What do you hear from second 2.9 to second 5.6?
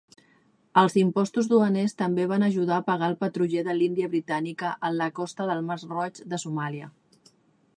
el patruller de l'Índia britànica en la costa